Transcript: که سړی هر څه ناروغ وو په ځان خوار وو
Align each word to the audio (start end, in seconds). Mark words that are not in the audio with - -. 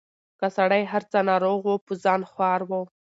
که 0.39 0.47
سړی 0.57 0.83
هر 0.91 1.03
څه 1.11 1.19
ناروغ 1.29 1.59
وو 1.65 1.75
په 1.85 1.93
ځان 2.03 2.21
خوار 2.31 2.59
وو 2.69 2.81